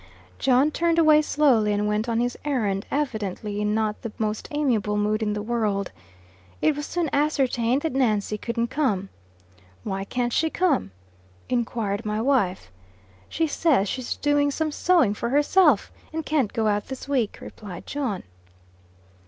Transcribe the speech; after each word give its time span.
John 0.39 0.71
turned 0.71 0.97
away 0.97 1.21
slowly 1.21 1.71
and 1.73 1.87
went 1.87 2.09
on 2.09 2.19
his 2.19 2.35
errand, 2.43 2.87
evidently 2.89 3.61
in 3.61 3.75
not 3.75 4.01
the 4.01 4.11
most 4.17 4.47
amiable 4.49 4.97
mood 4.97 5.21
in 5.21 5.33
the 5.33 5.43
world. 5.43 5.91
It 6.59 6.75
was 6.75 6.87
soon 6.87 7.07
ascertained 7.13 7.83
that 7.83 7.93
Nancy 7.93 8.35
couldn't 8.35 8.69
come. 8.69 9.09
"Why 9.83 10.03
can't 10.03 10.33
she 10.33 10.49
come?" 10.49 10.89
enquired 11.49 12.03
my 12.03 12.19
wife. 12.19 12.71
"She 13.29 13.45
says 13.45 13.87
she's 13.87 14.17
doing 14.17 14.49
some 14.49 14.71
sewing 14.71 15.13
for 15.13 15.29
herself, 15.29 15.91
and 16.11 16.25
can't 16.25 16.51
go 16.51 16.65
out 16.65 16.87
this 16.87 17.07
week," 17.07 17.37
replied 17.39 17.85
John. 17.85 18.23